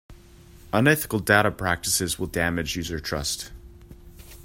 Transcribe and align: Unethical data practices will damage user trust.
Unethical 0.73 1.19
data 1.19 1.51
practices 1.51 2.17
will 2.17 2.25
damage 2.25 2.75
user 2.75 2.99
trust. 2.99 3.51